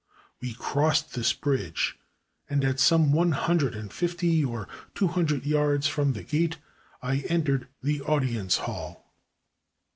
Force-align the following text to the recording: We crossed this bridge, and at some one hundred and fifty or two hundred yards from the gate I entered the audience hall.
We 0.41 0.55
crossed 0.55 1.13
this 1.13 1.31
bridge, 1.31 1.95
and 2.49 2.65
at 2.65 2.79
some 2.79 3.11
one 3.11 3.33
hundred 3.33 3.75
and 3.75 3.93
fifty 3.93 4.43
or 4.43 4.67
two 4.95 5.09
hundred 5.09 5.45
yards 5.45 5.87
from 5.87 6.13
the 6.13 6.23
gate 6.23 6.57
I 7.03 7.17
entered 7.29 7.67
the 7.83 8.01
audience 8.01 8.57
hall. 8.57 9.13